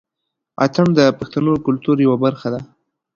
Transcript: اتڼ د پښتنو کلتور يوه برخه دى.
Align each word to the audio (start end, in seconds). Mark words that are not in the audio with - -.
اتڼ 0.65 0.85
د 0.99 0.99
پښتنو 1.19 1.53
کلتور 1.65 1.97
يوه 2.05 2.17
برخه 2.25 2.47
دى. 2.53 2.61